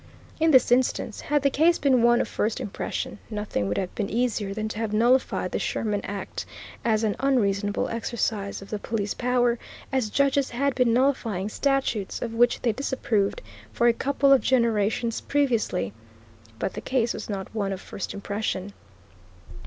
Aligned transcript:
In 0.39 0.49
this 0.49 0.71
instance, 0.71 1.21
had 1.21 1.43
the 1.43 1.51
case 1.51 1.77
been 1.77 2.01
one 2.01 2.21
of 2.21 2.27
first 2.27 2.59
impression, 2.59 3.19
nothing 3.29 3.67
would 3.67 3.77
have 3.77 3.93
been 3.93 4.09
easier 4.09 4.51
than 4.51 4.67
to 4.69 4.79
have 4.79 4.93
nullified 4.93 5.51
the 5.51 5.59
Sherman 5.59 6.01
Act 6.03 6.43
as 6.83 7.03
an 7.03 7.15
unreasonable 7.19 7.87
exercise 7.87 8.63
of 8.63 8.71
the 8.71 8.79
Police 8.79 9.13
Power, 9.13 9.59
as 9.91 10.09
judges 10.09 10.49
had 10.49 10.73
been 10.73 10.91
nullifying 10.91 11.49
statutes 11.49 12.19
of 12.19 12.33
which 12.33 12.63
they 12.63 12.71
disapproved 12.71 13.43
for 13.71 13.85
a 13.87 13.93
couple 13.93 14.33
of 14.33 14.41
generations 14.41 15.21
previously; 15.21 15.93
but 16.57 16.73
the 16.73 16.81
case 16.81 17.13
was 17.13 17.29
not 17.29 17.53
one 17.53 17.71
of 17.71 17.79
first 17.79 18.11
impression. 18.15 18.73